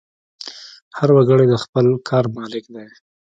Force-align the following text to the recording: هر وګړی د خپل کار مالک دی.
هر 0.97 1.09
وګړی 1.15 1.45
د 1.49 1.55
خپل 1.63 1.85
کار 2.09 2.25
مالک 2.35 2.65
دی. 2.73 2.85